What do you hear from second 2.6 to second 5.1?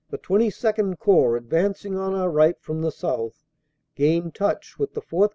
the south, gained touch with the